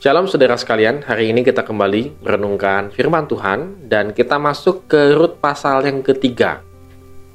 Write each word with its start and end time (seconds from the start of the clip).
Shalom 0.00 0.24
saudara 0.24 0.56
sekalian, 0.56 1.04
hari 1.04 1.28
ini 1.28 1.44
kita 1.44 1.60
kembali 1.60 2.24
merenungkan 2.24 2.88
firman 2.88 3.28
Tuhan 3.28 3.84
dan 3.84 4.16
kita 4.16 4.40
masuk 4.40 4.88
ke 4.88 5.12
Rut 5.12 5.36
pasal 5.44 5.84
yang 5.84 6.00
ketiga. 6.00 6.64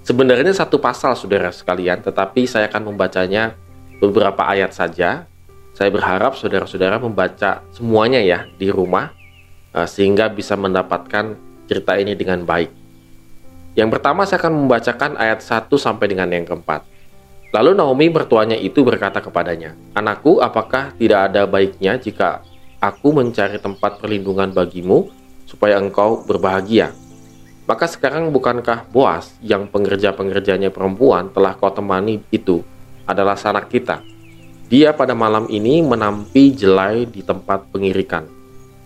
Sebenarnya 0.01 0.49
satu 0.49 0.81
pasal 0.81 1.13
saudara 1.13 1.53
sekalian, 1.53 2.01
tetapi 2.01 2.49
saya 2.49 2.65
akan 2.65 2.89
membacanya 2.89 3.53
beberapa 4.01 4.49
ayat 4.49 4.73
saja. 4.73 5.29
Saya 5.77 5.93
berharap 5.93 6.41
saudara-saudara 6.41 6.97
membaca 6.97 7.61
semuanya 7.69 8.17
ya 8.25 8.49
di 8.57 8.73
rumah 8.73 9.13
eh, 9.69 9.85
sehingga 9.85 10.33
bisa 10.33 10.57
mendapatkan 10.57 11.37
cerita 11.69 12.01
ini 12.01 12.17
dengan 12.17 12.49
baik. 12.49 12.73
Yang 13.77 13.89
pertama 13.93 14.25
saya 14.25 14.41
akan 14.41 14.65
membacakan 14.65 15.21
ayat 15.21 15.45
1 15.45 15.69
sampai 15.69 16.09
dengan 16.09 16.33
yang 16.33 16.49
keempat. 16.49 16.81
Lalu 17.53 17.77
Naomi 17.77 18.09
mertuanya 18.09 18.57
itu 18.57 18.81
berkata 18.81 19.21
kepadanya, 19.21 19.77
Anakku, 19.93 20.41
apakah 20.41 20.97
tidak 20.97 21.29
ada 21.29 21.45
baiknya 21.45 22.01
jika 22.01 22.41
aku 22.85 23.09
mencari 23.09 23.57
tempat 23.57 23.97
perlindungan 23.97 24.53
bagimu 24.53 25.09
supaya 25.49 25.81
engkau 25.81 26.21
berbahagia. 26.21 26.93
Maka 27.65 27.89
sekarang 27.89 28.29
bukankah 28.29 28.85
Boas 28.93 29.33
yang 29.41 29.65
pengerja-pengerjanya 29.65 30.69
perempuan 30.69 31.33
telah 31.33 31.57
kau 31.57 31.73
temani 31.73 32.21
itu 32.29 32.61
adalah 33.09 33.33
sanak 33.33 33.73
kita. 33.73 34.05
Dia 34.69 34.93
pada 34.93 35.17
malam 35.17 35.49
ini 35.49 35.81
menampi 35.81 36.53
jelai 36.53 37.09
di 37.09 37.25
tempat 37.25 37.69
pengirikan. 37.73 38.29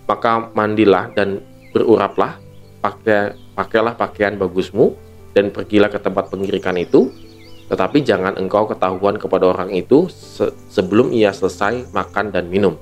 Maka 0.08 0.52
mandilah 0.56 1.12
dan 1.12 1.44
beruraplah, 1.76 2.40
pakai 2.80 3.36
pakailah 3.56 3.96
pakaian 4.00 4.40
bagusmu 4.40 4.96
dan 5.36 5.52
pergilah 5.52 5.92
ke 5.92 6.00
tempat 6.00 6.32
pengirikan 6.32 6.76
itu. 6.80 7.12
Tetapi 7.68 8.02
jangan 8.02 8.40
engkau 8.40 8.66
ketahuan 8.66 9.20
kepada 9.20 9.52
orang 9.52 9.70
itu 9.76 10.08
se 10.10 10.50
sebelum 10.72 11.14
ia 11.14 11.30
selesai 11.30 11.94
makan 11.94 12.34
dan 12.34 12.50
minum 12.50 12.80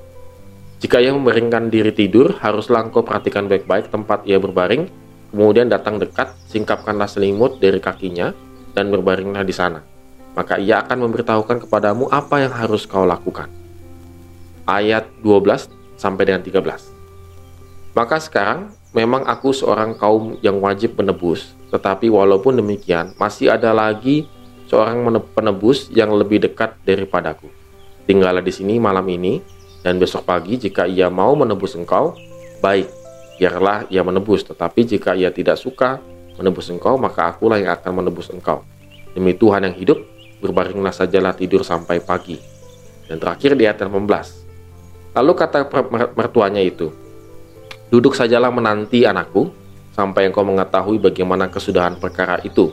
jika 0.78 1.02
ia 1.02 1.10
memeringkan 1.10 1.74
diri 1.74 1.90
tidur, 1.90 2.38
haruslah 2.38 2.86
engkau 2.86 3.02
perhatikan 3.02 3.50
baik-baik 3.50 3.90
tempat 3.90 4.22
ia 4.22 4.38
berbaring, 4.38 4.86
kemudian 5.34 5.66
datang 5.66 5.98
dekat, 5.98 6.30
singkapkanlah 6.46 7.10
selimut 7.10 7.58
dari 7.58 7.82
kakinya, 7.82 8.30
dan 8.78 8.94
berbaringlah 8.94 9.42
di 9.42 9.50
sana. 9.50 9.82
Maka 10.38 10.54
ia 10.62 10.78
akan 10.86 11.10
memberitahukan 11.10 11.66
kepadamu 11.66 12.06
apa 12.14 12.46
yang 12.46 12.54
harus 12.54 12.86
kau 12.86 13.02
lakukan. 13.02 13.50
Ayat 14.70 15.10
12 15.26 15.66
sampai 15.98 16.22
dengan 16.30 16.46
13. 16.46 16.62
Maka 17.98 18.22
sekarang 18.22 18.70
memang 18.94 19.26
aku 19.26 19.50
seorang 19.50 19.98
kaum 19.98 20.38
yang 20.46 20.62
wajib 20.62 20.94
menebus, 20.94 21.58
tetapi 21.74 22.06
walaupun 22.06 22.54
demikian 22.54 23.18
masih 23.18 23.50
ada 23.50 23.74
lagi 23.74 24.30
seorang 24.70 25.02
penebus 25.34 25.90
yang 25.90 26.14
lebih 26.14 26.38
dekat 26.38 26.78
daripadaku. 26.86 27.50
Tinggallah 28.06 28.46
di 28.46 28.54
sini 28.54 28.78
malam 28.78 29.04
ini, 29.10 29.57
dan 29.82 30.02
besok 30.02 30.26
pagi 30.26 30.58
jika 30.58 30.84
ia 30.84 31.06
mau 31.06 31.38
menebus 31.38 31.78
engkau, 31.78 32.18
baik, 32.58 32.90
biarlah 33.38 33.86
ia 33.88 34.02
menebus. 34.02 34.42
Tetapi 34.42 34.80
jika 34.84 35.14
ia 35.14 35.30
tidak 35.30 35.56
suka 35.56 36.02
menebus 36.34 36.70
engkau, 36.70 36.98
maka 36.98 37.30
akulah 37.30 37.58
yang 37.58 37.74
akan 37.74 38.02
menebus 38.02 38.30
engkau. 38.34 38.66
Demi 39.14 39.38
Tuhan 39.38 39.66
yang 39.66 39.76
hidup, 39.78 39.98
berbaringlah 40.42 40.90
sajalah 40.90 41.34
tidur 41.34 41.62
sampai 41.62 42.02
pagi. 42.02 42.38
Dan 43.06 43.22
terakhir 43.22 43.54
di 43.54 43.64
ayat 43.64 43.80
18. 43.86 45.16
Lalu 45.16 45.32
kata 45.34 45.66
mertuanya 46.14 46.60
itu, 46.60 46.92
Duduk 47.88 48.12
sajalah 48.12 48.52
menanti 48.52 49.08
anakku, 49.08 49.48
sampai 49.96 50.28
engkau 50.28 50.44
mengetahui 50.44 51.00
bagaimana 51.00 51.48
kesudahan 51.48 51.96
perkara 51.96 52.36
itu. 52.44 52.68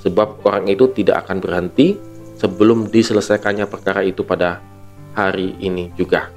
Sebab 0.00 0.40
orang 0.48 0.64
itu 0.72 0.88
tidak 0.96 1.28
akan 1.28 1.44
berhenti 1.44 1.94
sebelum 2.40 2.88
diselesaikannya 2.88 3.68
perkara 3.68 4.00
itu 4.00 4.24
pada 4.24 4.64
hari 5.12 5.60
ini 5.60 5.92
juga. 5.92 6.35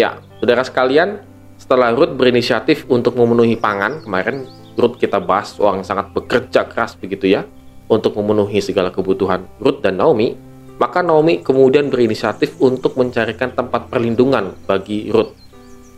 Ya, 0.00 0.16
saudara 0.40 0.64
sekalian, 0.64 1.20
setelah 1.60 1.92
Ruth 1.92 2.16
berinisiatif 2.16 2.88
untuk 2.88 3.20
memenuhi 3.20 3.60
pangan, 3.60 4.00
kemarin 4.00 4.48
Ruth 4.80 4.96
kita 4.96 5.20
bahas 5.20 5.52
orang 5.60 5.84
sangat 5.84 6.08
bekerja 6.16 6.64
keras 6.64 6.96
begitu 6.96 7.28
ya, 7.28 7.44
untuk 7.84 8.16
memenuhi 8.16 8.64
segala 8.64 8.88
kebutuhan 8.88 9.44
Ruth 9.60 9.84
dan 9.84 10.00
Naomi, 10.00 10.32
maka 10.80 11.04
Naomi 11.04 11.44
kemudian 11.44 11.92
berinisiatif 11.92 12.56
untuk 12.64 12.96
mencarikan 12.96 13.52
tempat 13.52 13.92
perlindungan 13.92 14.56
bagi 14.64 15.12
Ruth. 15.12 15.36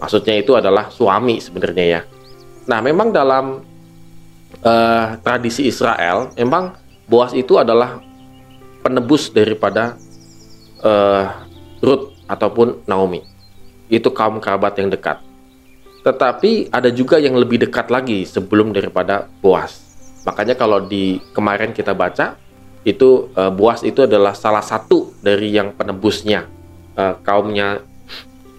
Maksudnya 0.03 0.35
itu 0.35 0.59
adalah 0.59 0.91
suami 0.91 1.39
sebenarnya 1.39 1.87
ya. 1.87 2.01
Nah, 2.67 2.83
memang 2.83 3.15
dalam 3.15 3.63
uh, 4.67 5.07
tradisi 5.23 5.71
Israel, 5.71 6.35
memang 6.35 6.75
Boas 7.07 7.37
itu 7.39 7.55
adalah 7.55 8.03
penebus 8.83 9.31
daripada 9.31 9.95
uh, 10.83 11.47
Ruth 11.79 12.19
ataupun 12.27 12.83
Naomi 12.89 13.32
itu 13.93 14.09
kaum 14.09 14.41
kerabat 14.41 14.81
yang 14.81 14.89
dekat. 14.89 15.21
Tetapi 16.03 16.73
ada 16.73 16.89
juga 16.89 17.21
yang 17.21 17.37
lebih 17.37 17.61
dekat 17.63 17.93
lagi 17.93 18.25
sebelum 18.25 18.73
daripada 18.73 19.29
Boas. 19.45 19.85
Makanya 20.25 20.57
kalau 20.57 20.81
di 20.81 21.21
kemarin 21.37 21.77
kita 21.77 21.93
baca 21.93 22.41
itu 22.83 23.31
uh, 23.37 23.53
Boas 23.53 23.85
itu 23.85 24.09
adalah 24.09 24.33
salah 24.33 24.65
satu 24.65 25.13
dari 25.21 25.53
yang 25.55 25.77
penebusnya 25.77 26.49
uh, 26.97 27.21
kaumnya 27.23 27.85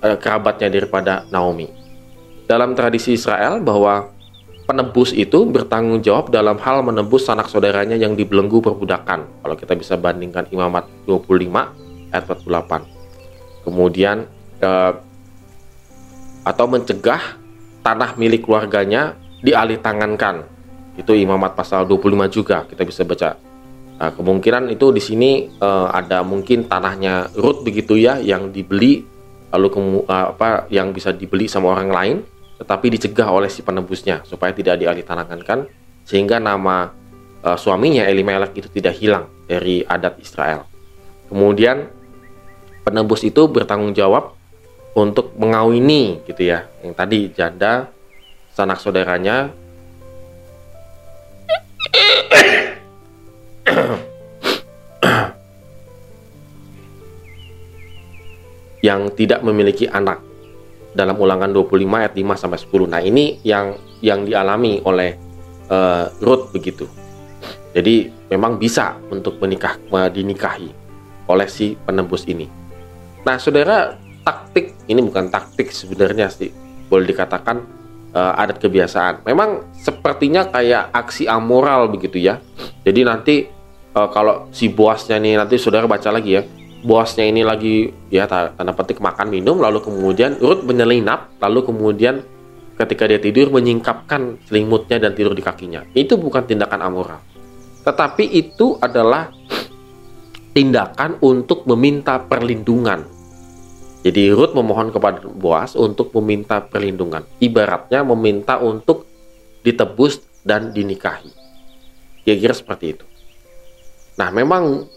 uh, 0.05 0.15
kerabatnya 0.21 0.69
daripada 0.71 1.27
Naomi. 1.33 1.67
Dalam 2.47 2.77
tradisi 2.77 3.17
Israel 3.17 3.59
bahwa 3.59 4.13
penebus 4.63 5.11
itu 5.11 5.43
bertanggung 5.43 5.99
jawab 5.99 6.31
dalam 6.31 6.55
hal 6.63 6.83
menebus 6.83 7.27
sanak 7.27 7.51
saudaranya 7.51 7.99
yang 7.99 8.15
dibelenggu 8.15 8.63
perbudakan. 8.63 9.43
Kalau 9.43 9.55
kita 9.59 9.73
bisa 9.75 9.99
bandingkan 9.99 10.47
Imamat 10.51 10.87
25 11.07 12.15
ayat 12.15 12.23
48. 12.23 13.67
Kemudian 13.67 14.27
atau 16.43 16.65
mencegah 16.67 17.39
tanah 17.83 18.15
milik 18.15 18.47
keluarganya 18.47 19.15
dialih 19.43 19.79
tangankan. 19.79 20.47
Itu 20.95 21.17
Imamat 21.17 21.57
pasal 21.57 21.89
25 21.89 22.29
juga 22.29 22.63
kita 22.69 22.83
bisa 22.85 23.01
baca. 23.03 23.35
Nah, 23.93 24.11
kemungkinan 24.11 24.67
itu 24.73 24.91
di 24.91 25.01
sini 25.01 25.31
uh, 25.63 25.87
ada 25.87 26.25
mungkin 26.25 26.67
tanahnya 26.67 27.31
Ruth 27.39 27.63
begitu 27.63 27.95
ya 27.95 28.19
yang 28.19 28.51
dibeli 28.51 29.05
lalu 29.53 29.67
kemu, 29.69 29.99
uh, 30.09 30.33
apa 30.33 30.67
yang 30.73 30.91
bisa 30.91 31.13
dibeli 31.13 31.45
sama 31.45 31.71
orang 31.71 31.89
lain 31.93 32.17
tetapi 32.57 32.89
dicegah 32.89 33.29
oleh 33.29 33.47
si 33.47 33.61
penebusnya 33.61 34.25
supaya 34.25 34.51
tidak 34.51 34.81
dialih 34.81 35.05
tangankan 35.05 35.69
sehingga 36.03 36.41
nama 36.41 36.89
uh, 37.45 37.57
suaminya 37.57 38.03
Elimelek 38.03 38.57
itu 38.59 38.67
tidak 38.71 38.97
hilang 38.97 39.29
dari 39.45 39.85
adat 39.85 40.19
Israel. 40.19 40.65
Kemudian 41.29 41.87
penebus 42.83 43.23
itu 43.23 43.47
bertanggung 43.47 43.95
jawab 43.95 44.35
untuk 44.93 45.33
mengawini 45.37 46.21
gitu 46.29 46.53
ya 46.53 46.69
yang 46.85 46.93
tadi 46.93 47.33
janda 47.33 47.89
sanak 48.53 48.77
saudaranya 48.77 49.49
yang 58.83 59.07
tidak 59.15 59.39
memiliki 59.41 59.87
anak 59.87 60.19
dalam 60.93 61.15
ulangan 61.17 61.49
25 61.49 61.87
ayat 61.89 62.13
5 62.13 62.35
sampai 62.37 62.59
10. 62.59 62.91
Nah, 62.91 63.01
ini 63.01 63.39
yang 63.41 63.79
yang 64.03 64.27
dialami 64.27 64.83
oleh 64.83 65.15
uh, 65.71 66.11
Ruth 66.19 66.51
begitu. 66.51 66.85
Jadi 67.73 68.11
memang 68.29 68.61
bisa 68.61 68.99
untuk 69.09 69.41
menikah 69.41 69.79
dinikahi 70.13 70.69
oleh 71.25 71.47
si 71.49 71.73
penembus 71.73 72.29
ini. 72.29 72.45
Nah, 73.25 73.39
Saudara, 73.41 73.97
taktik. 74.23 74.73
Ini 74.87 74.99
bukan 74.99 75.29
taktik 75.29 75.69
sebenarnya 75.71 76.31
sih 76.31 76.49
boleh 76.87 77.05
dikatakan 77.07 77.57
uh, 78.15 78.41
adat 78.41 78.61
kebiasaan. 78.61 79.27
Memang 79.27 79.75
sepertinya 79.75 80.47
kayak 80.47 80.93
aksi 80.93 81.27
amoral 81.27 81.91
begitu 81.91 82.21
ya. 82.21 82.39
Jadi 82.83 83.01
nanti 83.03 83.35
uh, 83.95 84.09
kalau 84.09 84.47
si 84.53 84.71
bosnya 84.71 85.19
nih 85.19 85.37
nanti 85.37 85.59
saudara 85.59 85.89
baca 85.89 86.09
lagi 86.13 86.39
ya. 86.39 86.43
Bosnya 86.83 87.23
ini 87.23 87.47
lagi 87.47 87.87
ya 88.11 88.27
tanda 88.27 88.75
petik 88.75 88.99
makan 88.99 89.31
minum 89.31 89.55
lalu 89.55 89.79
kemudian 89.79 90.35
urut 90.43 90.67
menyelinap 90.67 91.31
lalu 91.39 91.63
kemudian 91.63 92.19
ketika 92.75 93.07
dia 93.07 93.23
tidur 93.23 93.55
menyingkapkan 93.55 94.35
selimutnya 94.51 94.99
dan 94.99 95.15
tidur 95.15 95.31
di 95.31 95.39
kakinya. 95.39 95.87
Itu 95.95 96.19
bukan 96.19 96.43
tindakan 96.43 96.83
amoral. 96.83 97.23
Tetapi 97.87 98.35
itu 98.35 98.75
adalah 98.83 99.31
tindakan 100.51 101.23
untuk 101.23 101.63
meminta 101.71 102.19
perlindungan 102.19 103.12
jadi 104.03 104.35
Ruth 104.35 104.51
memohon 104.51 104.91
kepada 104.91 105.23
Boas 105.31 105.79
untuk 105.79 106.11
meminta 106.19 106.59
perlindungan. 106.59 107.23
Ibaratnya 107.39 108.03
meminta 108.03 108.59
untuk 108.59 109.07
ditebus 109.63 110.19
dan 110.43 110.75
dinikahi. 110.75 111.31
Kira-kira 112.27 112.51
seperti 112.51 112.85
itu. 112.99 113.05
Nah, 114.19 114.27
memang 114.29 114.91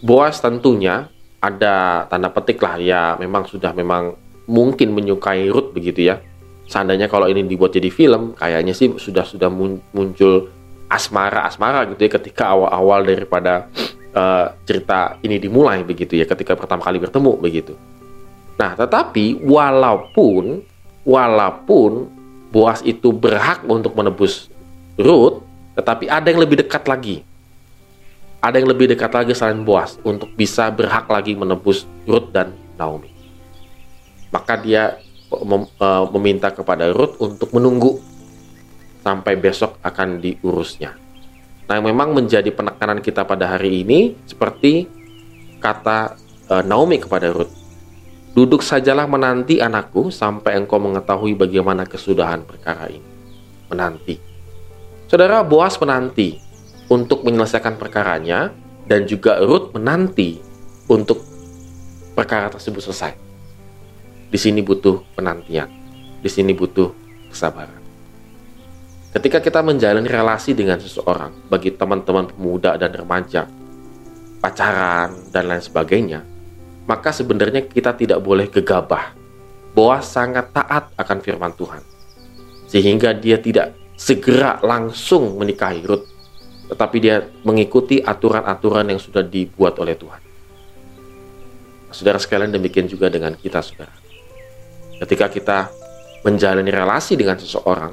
Boas 0.00 0.40
tentunya 0.40 1.12
ada 1.44 2.08
tanda 2.08 2.32
petik 2.32 2.56
lah 2.64 2.80
ya, 2.80 3.02
memang 3.20 3.44
sudah 3.44 3.76
memang 3.76 4.16
mungkin 4.48 4.96
menyukai 4.96 5.52
Ruth 5.52 5.76
begitu 5.76 6.08
ya. 6.08 6.16
Seandainya 6.64 7.08
kalau 7.12 7.28
ini 7.28 7.44
dibuat 7.44 7.76
jadi 7.76 7.92
film, 7.92 8.32
kayaknya 8.32 8.72
sih 8.72 8.96
sudah 8.96 9.28
sudah 9.28 9.52
muncul 9.92 10.48
asmara-asmara 10.88 11.84
gitu 11.92 12.00
ya 12.00 12.10
ketika 12.16 12.48
awal-awal 12.48 13.04
daripada 13.04 13.68
uh, 14.16 14.56
cerita 14.64 15.20
ini 15.20 15.36
dimulai 15.36 15.84
begitu 15.84 16.16
ya, 16.16 16.24
ketika 16.24 16.56
pertama 16.56 16.80
kali 16.80 16.96
bertemu 16.96 17.32
begitu. 17.36 17.76
Nah, 18.58 18.74
tetapi 18.74 19.38
walaupun 19.46 20.66
walaupun 21.06 22.18
Boas 22.48 22.80
itu 22.80 23.12
berhak 23.12 23.60
untuk 23.68 23.92
menebus 23.92 24.48
Ruth, 24.96 25.44
tetapi 25.76 26.08
ada 26.08 26.32
yang 26.32 26.40
lebih 26.40 26.64
dekat 26.64 26.88
lagi. 26.88 27.20
Ada 28.40 28.56
yang 28.56 28.72
lebih 28.72 28.88
dekat 28.88 29.12
lagi 29.12 29.36
selain 29.36 29.68
Boas 29.68 30.00
untuk 30.00 30.32
bisa 30.32 30.72
berhak 30.72 31.04
lagi 31.12 31.36
menebus 31.36 31.84
Ruth 32.08 32.32
dan 32.32 32.56
Naomi. 32.80 33.12
Maka 34.32 34.56
dia 34.64 34.96
mem 35.28 35.68
uh, 35.76 36.08
meminta 36.16 36.48
kepada 36.48 36.88
Ruth 36.88 37.20
untuk 37.20 37.52
menunggu 37.52 38.00
sampai 39.04 39.36
besok 39.36 39.76
akan 39.84 40.24
diurusnya. 40.24 40.96
Nah, 41.68 41.76
yang 41.76 41.84
memang 41.84 42.16
menjadi 42.16 42.48
penekanan 42.48 43.04
kita 43.04 43.28
pada 43.28 43.44
hari 43.44 43.84
ini 43.84 44.16
seperti 44.24 44.88
kata 45.60 46.16
uh, 46.48 46.64
Naomi 46.64 46.96
kepada 46.96 47.28
Ruth. 47.28 47.67
Duduk 48.38 48.62
sajalah 48.62 49.10
menanti 49.10 49.58
anakku 49.58 50.14
sampai 50.14 50.62
engkau 50.62 50.78
mengetahui 50.78 51.34
bagaimana 51.34 51.82
kesudahan 51.82 52.46
perkara 52.46 52.86
ini. 52.86 53.02
Menanti. 53.66 54.14
Saudara 55.10 55.42
Boas 55.42 55.74
menanti 55.82 56.38
untuk 56.86 57.26
menyelesaikan 57.26 57.74
perkaranya 57.74 58.54
dan 58.86 59.10
juga 59.10 59.42
Ruth 59.42 59.74
menanti 59.74 60.38
untuk 60.86 61.18
perkara 62.14 62.46
tersebut 62.46 62.78
selesai. 62.78 63.18
Di 64.30 64.38
sini 64.38 64.62
butuh 64.62 65.02
penantian. 65.18 65.66
Di 66.22 66.30
sini 66.30 66.54
butuh 66.54 66.94
kesabaran. 67.34 67.82
Ketika 69.18 69.42
kita 69.42 69.66
menjalani 69.66 70.06
relasi 70.06 70.54
dengan 70.54 70.78
seseorang, 70.78 71.50
bagi 71.50 71.74
teman-teman 71.74 72.30
pemuda 72.30 72.78
dan 72.78 72.94
remaja, 72.94 73.50
pacaran, 74.38 75.26
dan 75.34 75.50
lain 75.50 75.58
sebagainya, 75.58 76.37
maka 76.88 77.12
sebenarnya 77.12 77.68
kita 77.68 77.92
tidak 77.92 78.24
boleh 78.24 78.48
gegabah. 78.48 79.12
Boas 79.76 80.08
sangat 80.08 80.48
taat 80.56 80.88
akan 80.96 81.18
firman 81.20 81.52
Tuhan. 81.52 81.84
Sehingga 82.64 83.12
dia 83.12 83.36
tidak 83.36 83.76
segera 83.92 84.56
langsung 84.64 85.36
menikahi 85.36 85.84
Ruth, 85.84 86.08
tetapi 86.72 86.96
dia 86.96 87.28
mengikuti 87.44 88.00
aturan-aturan 88.00 88.88
yang 88.88 88.96
sudah 88.96 89.20
dibuat 89.20 89.76
oleh 89.76 89.94
Tuhan. 89.94 90.20
Saudara 91.92 92.16
sekalian 92.16 92.56
demikian 92.56 92.88
juga 92.88 93.12
dengan 93.12 93.36
kita, 93.36 93.60
saudara. 93.60 93.92
Ketika 95.04 95.28
kita 95.28 95.58
menjalani 96.24 96.72
relasi 96.72 97.14
dengan 97.14 97.36
seseorang, 97.36 97.92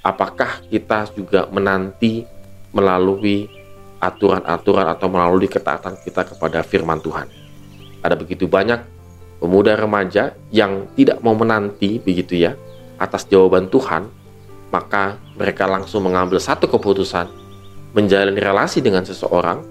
apakah 0.00 0.62
kita 0.70 1.10
juga 1.12 1.50
menanti 1.50 2.22
melalui 2.70 3.50
aturan-aturan 3.98 4.86
atau 4.94 5.06
melalui 5.10 5.50
ketaatan 5.50 5.98
kita 6.06 6.22
kepada 6.22 6.62
firman 6.62 7.02
Tuhan. 7.02 7.47
Ada 8.04 8.14
begitu 8.14 8.46
banyak 8.46 8.80
pemuda 9.38 9.74
remaja 9.78 10.34
yang 10.50 10.86
tidak 10.94 11.22
mau 11.22 11.34
menanti 11.34 11.98
begitu 12.02 12.38
ya 12.38 12.54
atas 12.98 13.26
jawaban 13.30 13.70
Tuhan, 13.70 14.10
maka 14.74 15.18
mereka 15.38 15.70
langsung 15.70 16.06
mengambil 16.06 16.42
satu 16.42 16.66
keputusan 16.66 17.30
menjalani 17.94 18.38
relasi 18.38 18.82
dengan 18.82 19.06
seseorang, 19.06 19.62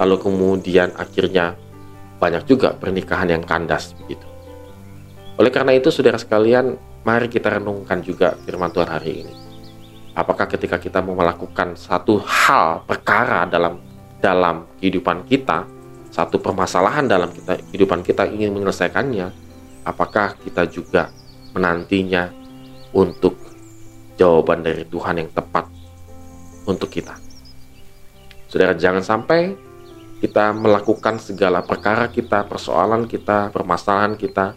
lalu 0.00 0.16
kemudian 0.20 0.90
akhirnya 0.96 1.54
banyak 2.20 2.44
juga 2.48 2.72
pernikahan 2.76 3.30
yang 3.32 3.44
kandas 3.44 3.92
begitu. 3.96 4.26
Oleh 5.40 5.48
karena 5.48 5.72
itu, 5.72 5.88
saudara 5.88 6.20
sekalian, 6.20 6.76
mari 7.04 7.32
kita 7.32 7.48
renungkan 7.48 8.04
juga 8.04 8.36
firman 8.44 8.68
Tuhan 8.72 8.90
hari 8.92 9.24
ini 9.24 9.50
apakah 10.14 10.44
ketika 10.50 10.76
kita 10.76 10.98
mau 11.00 11.14
melakukan 11.14 11.78
satu 11.78 12.20
hal 12.20 12.84
perkara 12.84 13.46
dalam 13.46 13.80
dalam 14.20 14.68
kehidupan 14.76 15.24
kita 15.24 15.64
satu 16.10 16.42
permasalahan 16.42 17.06
dalam 17.06 17.30
kita 17.30 17.62
kehidupan 17.70 18.02
kita 18.02 18.26
ingin 18.26 18.50
menyelesaikannya 18.50 19.30
apakah 19.86 20.34
kita 20.42 20.66
juga 20.66 21.14
menantinya 21.54 22.30
untuk 22.90 23.38
jawaban 24.18 24.66
dari 24.66 24.82
Tuhan 24.84 25.22
yang 25.22 25.30
tepat 25.30 25.70
untuk 26.66 26.90
kita? 26.90 27.14
Saudara 28.50 28.74
jangan 28.74 29.06
sampai 29.06 29.54
kita 30.18 30.52
melakukan 30.52 31.16
segala 31.22 31.62
perkara 31.62 32.10
kita 32.10 32.44
persoalan 32.44 33.08
kita 33.08 33.48
permasalahan 33.54 34.18
kita 34.18 34.52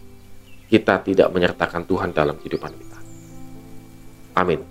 kita 0.68 1.06
tidak 1.06 1.30
menyertakan 1.30 1.86
Tuhan 1.86 2.10
dalam 2.12 2.36
kehidupan 2.42 2.74
kita. 2.74 3.00
Amin. 4.34 4.66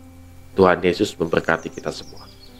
Tuhan 0.58 0.82
Yesus 0.82 1.14
memberkati 1.14 1.70
kita 1.70 1.94
semua. 1.94 2.31